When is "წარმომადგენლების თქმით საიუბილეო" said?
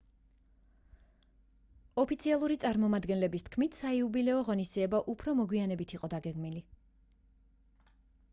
2.63-4.41